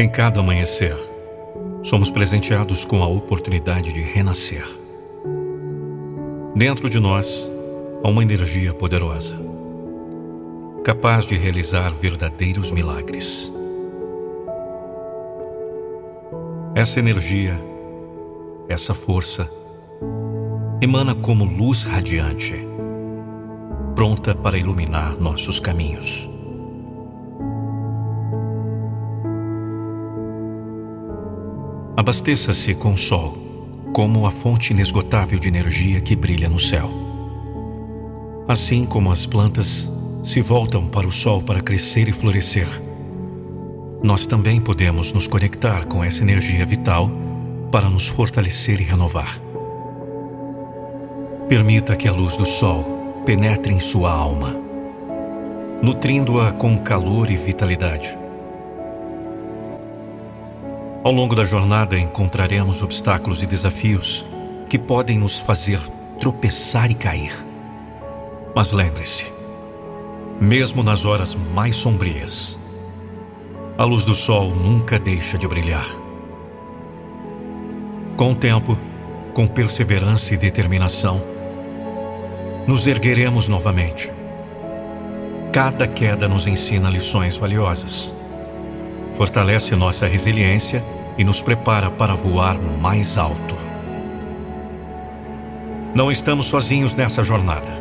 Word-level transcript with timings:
Em 0.00 0.08
cada 0.08 0.38
amanhecer, 0.38 0.96
somos 1.82 2.08
presenteados 2.08 2.84
com 2.84 3.02
a 3.02 3.08
oportunidade 3.08 3.92
de 3.92 4.00
renascer. 4.00 4.64
Dentro 6.54 6.88
de 6.88 7.00
nós 7.00 7.50
há 8.04 8.08
uma 8.08 8.22
energia 8.22 8.72
poderosa, 8.72 9.36
capaz 10.84 11.26
de 11.26 11.36
realizar 11.36 11.90
verdadeiros 11.90 12.70
milagres. 12.70 13.50
Essa 16.76 17.00
energia, 17.00 17.60
essa 18.68 18.94
força, 18.94 19.50
emana 20.80 21.12
como 21.12 21.44
luz 21.44 21.82
radiante, 21.82 22.54
pronta 23.96 24.32
para 24.32 24.56
iluminar 24.56 25.16
nossos 25.18 25.58
caminhos. 25.58 26.28
Abasteça-se 31.96 32.76
com 32.76 32.92
o 32.92 32.98
sol, 32.98 33.36
como 33.92 34.24
a 34.24 34.30
fonte 34.30 34.72
inesgotável 34.72 35.40
de 35.40 35.48
energia 35.48 36.00
que 36.00 36.14
brilha 36.14 36.48
no 36.48 36.60
céu. 36.60 36.88
Assim 38.46 38.86
como 38.86 39.10
as 39.10 39.26
plantas 39.26 39.90
se 40.22 40.40
voltam 40.40 40.86
para 40.86 41.08
o 41.08 41.12
sol 41.12 41.42
para 41.42 41.60
crescer 41.60 42.08
e 42.08 42.12
florescer, 42.12 42.68
nós 44.00 44.28
também 44.28 44.60
podemos 44.60 45.12
nos 45.12 45.26
conectar 45.26 45.86
com 45.86 46.04
essa 46.04 46.22
energia 46.22 46.64
vital 46.64 47.10
para 47.72 47.90
nos 47.90 48.06
fortalecer 48.06 48.80
e 48.80 48.84
renovar. 48.84 49.47
Permita 51.48 51.96
que 51.96 52.06
a 52.06 52.12
luz 52.12 52.36
do 52.36 52.44
sol 52.44 53.22
penetre 53.24 53.72
em 53.72 53.80
sua 53.80 54.12
alma, 54.12 54.54
nutrindo-a 55.82 56.52
com 56.52 56.78
calor 56.78 57.30
e 57.30 57.36
vitalidade 57.36 58.16
ao 61.08 61.12
longo 61.12 61.34
da 61.34 61.42
jornada 61.42 61.98
encontraremos 61.98 62.82
obstáculos 62.82 63.42
e 63.42 63.46
desafios 63.46 64.26
que 64.68 64.78
podem 64.78 65.16
nos 65.16 65.40
fazer 65.40 65.80
tropeçar 66.20 66.90
e 66.90 66.94
cair. 66.94 67.32
Mas 68.54 68.72
lembre-se, 68.72 69.26
mesmo 70.38 70.82
nas 70.82 71.06
horas 71.06 71.34
mais 71.54 71.76
sombrias, 71.76 72.58
a 73.78 73.84
luz 73.84 74.04
do 74.04 74.14
sol 74.14 74.50
nunca 74.50 74.98
deixa 74.98 75.38
de 75.38 75.48
brilhar. 75.48 75.86
Com 78.14 78.32
o 78.32 78.34
tempo, 78.34 78.76
com 79.32 79.46
perseverança 79.46 80.34
e 80.34 80.36
determinação, 80.36 81.22
nos 82.68 82.86
ergueremos 82.86 83.48
novamente. 83.48 84.12
Cada 85.52 85.88
queda 85.88 86.28
nos 86.28 86.46
ensina 86.46 86.88
lições 86.88 87.36
valiosas 87.36 88.14
fortalece 89.18 89.74
nossa 89.74 90.06
resiliência 90.06 90.84
e 91.18 91.24
nos 91.24 91.42
prepara 91.42 91.90
para 91.90 92.14
voar 92.14 92.56
mais 92.56 93.18
alto. 93.18 93.56
Não 95.96 96.08
estamos 96.08 96.46
sozinhos 96.46 96.94
nessa 96.94 97.24
jornada. 97.24 97.76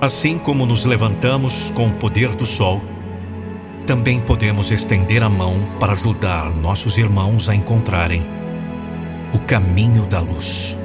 Assim 0.00 0.38
como 0.38 0.64
nos 0.64 0.84
levantamos 0.84 1.72
com 1.72 1.88
o 1.88 1.94
poder 1.94 2.36
do 2.36 2.46
sol, 2.46 2.80
também 3.84 4.20
podemos 4.20 4.70
estender 4.70 5.20
a 5.20 5.28
mão 5.28 5.60
para 5.80 5.94
ajudar 5.94 6.54
nossos 6.54 6.96
irmãos 6.96 7.48
a 7.48 7.54
encontrarem 7.56 8.24
o 9.34 9.40
caminho 9.40 10.06
da 10.06 10.20
luz. 10.20 10.78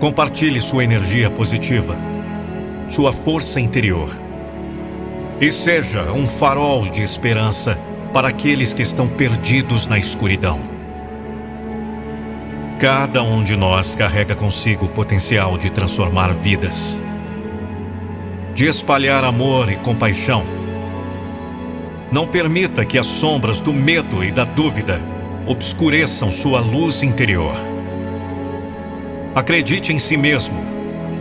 Compartilhe 0.00 0.60
sua 0.60 0.84
energia 0.84 1.30
positiva, 1.30 1.96
sua 2.88 3.12
força 3.12 3.60
interior 3.60 4.10
e 5.40 5.50
seja 5.50 6.12
um 6.12 6.26
farol 6.26 6.82
de 6.88 7.02
esperança 7.02 7.78
para 8.12 8.28
aqueles 8.28 8.74
que 8.74 8.82
estão 8.82 9.08
perdidos 9.08 9.86
na 9.86 9.98
escuridão. 9.98 10.60
Cada 12.78 13.22
um 13.22 13.42
de 13.42 13.56
nós 13.56 13.94
carrega 13.94 14.34
consigo 14.34 14.86
o 14.86 14.88
potencial 14.88 15.56
de 15.56 15.70
transformar 15.70 16.32
vidas, 16.32 17.00
de 18.52 18.66
espalhar 18.66 19.24
amor 19.24 19.70
e 19.70 19.76
compaixão. 19.76 20.44
Não 22.12 22.26
permita 22.26 22.84
que 22.84 22.98
as 22.98 23.06
sombras 23.06 23.60
do 23.60 23.72
medo 23.72 24.22
e 24.22 24.30
da 24.30 24.44
dúvida 24.44 25.00
obscureçam 25.46 26.30
sua 26.30 26.60
luz 26.60 27.02
interior. 27.02 27.54
Acredite 29.34 29.92
em 29.92 29.98
si 29.98 30.16
mesmo. 30.16 30.64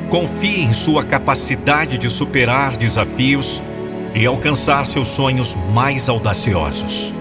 Confie 0.08 0.62
em 0.62 0.72
sua 0.72 1.04
capacidade 1.04 1.98
de 1.98 2.08
superar 2.08 2.78
desafios 2.78 3.64
e 4.14 4.24
alcançar 4.24 4.86
seus 4.86 5.08
sonhos 5.08 5.56
mais 5.74 6.08
audaciosos. 6.08 7.12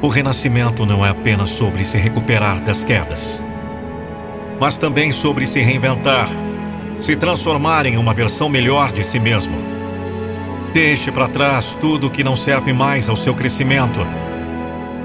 O 0.00 0.06
renascimento 0.06 0.86
não 0.86 1.04
é 1.04 1.08
apenas 1.08 1.50
sobre 1.50 1.82
se 1.82 1.98
recuperar 1.98 2.62
das 2.62 2.84
quedas, 2.84 3.42
mas 4.60 4.78
também 4.78 5.10
sobre 5.10 5.46
se 5.46 5.58
reinventar, 5.58 6.28
se 7.00 7.16
transformar 7.16 7.86
em 7.86 7.96
uma 7.96 8.14
versão 8.14 8.48
melhor 8.48 8.92
de 8.92 9.02
si 9.02 9.18
mesmo. 9.18 9.56
Deixe 10.72 11.10
para 11.10 11.26
trás 11.26 11.74
tudo 11.74 12.10
que 12.10 12.22
não 12.22 12.36
serve 12.36 12.72
mais 12.72 13.08
ao 13.08 13.16
seu 13.16 13.34
crescimento. 13.34 14.06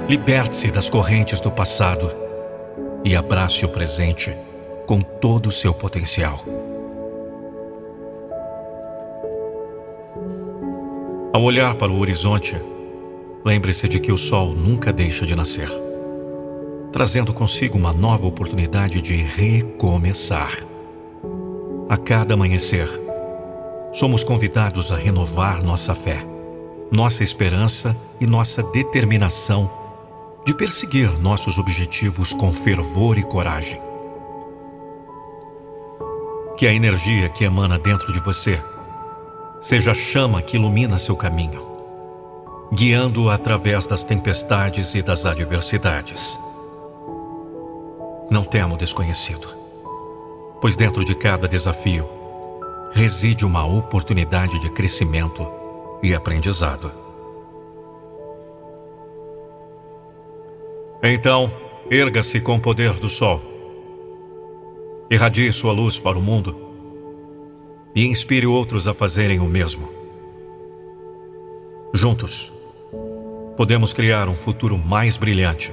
Liberte-se 0.08 0.70
das 0.70 0.88
correntes 0.88 1.40
do 1.40 1.50
passado 1.50 2.29
e 3.04 3.16
abrace 3.16 3.64
o 3.64 3.68
presente 3.68 4.34
com 4.86 5.00
todo 5.00 5.46
o 5.46 5.52
seu 5.52 5.72
potencial. 5.72 6.44
Ao 11.32 11.42
olhar 11.42 11.76
para 11.76 11.92
o 11.92 11.98
horizonte, 11.98 12.60
lembre-se 13.44 13.88
de 13.88 14.00
que 14.00 14.10
o 14.12 14.18
sol 14.18 14.52
nunca 14.52 14.92
deixa 14.92 15.24
de 15.24 15.36
nascer, 15.36 15.70
trazendo 16.92 17.32
consigo 17.32 17.78
uma 17.78 17.92
nova 17.92 18.26
oportunidade 18.26 19.00
de 19.00 19.16
recomeçar. 19.16 20.58
A 21.88 21.96
cada 21.96 22.34
amanhecer, 22.34 22.88
somos 23.92 24.22
convidados 24.22 24.90
a 24.92 24.96
renovar 24.96 25.62
nossa 25.62 25.94
fé, 25.94 26.24
nossa 26.90 27.22
esperança 27.22 27.96
e 28.20 28.26
nossa 28.26 28.62
determinação 28.62 29.79
de 30.44 30.54
perseguir 30.54 31.10
nossos 31.20 31.58
objetivos 31.58 32.32
com 32.32 32.52
fervor 32.52 33.18
e 33.18 33.22
coragem. 33.22 33.80
Que 36.56 36.66
a 36.66 36.72
energia 36.72 37.28
que 37.28 37.44
emana 37.44 37.78
dentro 37.78 38.12
de 38.12 38.20
você 38.20 38.60
seja 39.60 39.92
a 39.92 39.94
chama 39.94 40.42
que 40.42 40.56
ilumina 40.56 40.98
seu 40.98 41.16
caminho, 41.16 41.66
guiando-o 42.72 43.30
através 43.30 43.86
das 43.86 44.04
tempestades 44.04 44.94
e 44.94 45.02
das 45.02 45.26
adversidades. 45.26 46.38
Não 48.30 48.44
temo 48.44 48.76
desconhecido, 48.76 49.48
pois 50.60 50.76
dentro 50.76 51.04
de 51.04 51.14
cada 51.14 51.48
desafio 51.48 52.08
reside 52.92 53.44
uma 53.44 53.64
oportunidade 53.64 54.58
de 54.58 54.70
crescimento 54.70 55.46
e 56.02 56.14
aprendizado. 56.14 56.99
Então, 61.02 61.52
erga-se 61.90 62.40
com 62.40 62.56
o 62.56 62.60
poder 62.60 62.92
do 62.94 63.08
sol. 63.08 63.40
Irradie 65.10 65.52
sua 65.52 65.72
luz 65.72 65.98
para 65.98 66.18
o 66.18 66.22
mundo 66.22 66.56
e 67.94 68.06
inspire 68.06 68.46
outros 68.46 68.86
a 68.86 68.94
fazerem 68.94 69.40
o 69.40 69.46
mesmo. 69.46 69.88
Juntos, 71.92 72.52
podemos 73.56 73.92
criar 73.92 74.28
um 74.28 74.34
futuro 74.34 74.78
mais 74.78 75.16
brilhante, 75.16 75.72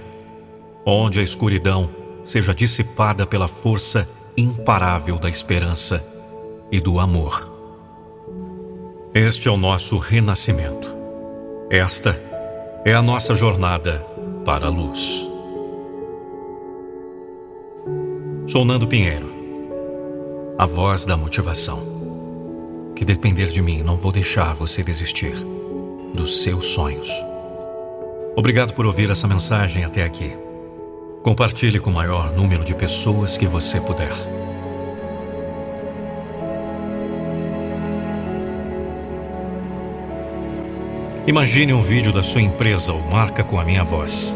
onde 0.86 1.20
a 1.20 1.24
escuridão 1.24 1.90
seja 2.23 2.53
dissipada 2.53 3.26
pela 3.26 3.47
força 3.47 4.09
imparável 4.35 5.20
da 5.20 5.30
esperança 5.30 6.03
e 6.72 6.80
do 6.80 7.00
amor. 7.00 7.52
Este 9.14 9.47
é 9.47 9.52
o 9.52 9.58
nosso 9.58 9.97
renascimento. 9.97 10.96
Esta 11.70 12.20
é 12.84 12.94
a 12.94 13.02
nossa 13.02 13.35
jornada 13.35 14.06
para 14.47 14.67
a 14.67 14.70
luz. 14.70 15.29
Sou 18.47 18.64
Nando 18.64 18.88
Pinheiro, 18.88 19.29
a 20.58 20.66
voz 20.66 21.05
da 21.05 21.17
motivação 21.17 21.97
que 22.96 23.03
depender 23.03 23.47
de 23.47 23.61
mim, 23.61 23.84
não 23.84 23.97
vou 23.97 24.09
deixar 24.09 24.55
você 24.55 24.82
desistir 24.82 25.35
dos 26.14 26.44
seus 26.44 26.67
sonhos. 26.67 27.11
Obrigado 28.38 28.73
por 28.73 28.85
ouvir 28.85 29.11
essa 29.11 29.28
mensagem 29.28 29.84
até 29.84 30.03
aqui. 30.03 30.32
Compartilhe 31.22 31.78
com 31.78 31.90
o 31.90 31.94
maior 31.94 32.32
número 32.32 32.64
de 32.64 32.73
pessoas 32.73 33.38
que 33.38 33.46
você 33.46 33.82
puder. 33.82 34.14
Imagine 41.28 41.74
um 41.74 41.82
vídeo 41.82 42.14
da 42.14 42.24
sua 42.24 42.41
empresa 42.41 42.94
ou 42.94 43.02
marca 43.12 43.44
com 43.44 43.59
a 43.59 43.66
minha 43.66 43.84
voz. 43.84 44.34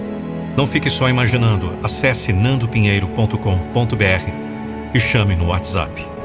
Não 0.58 0.68
fique 0.68 0.90
só 0.90 1.08
imaginando. 1.08 1.74
Acesse 1.82 2.34
nandopinheiro.com.br 2.34 4.94
e 4.94 5.00
chame 5.00 5.38
no 5.38 5.48
WhatsApp 5.48 6.21